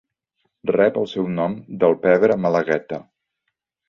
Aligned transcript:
Rep 0.69 0.95
el 1.01 1.03
seu 1.11 1.29
nom 1.39 1.53
del 1.83 1.93
pebre 2.05 2.39
malagueta. 2.47 2.99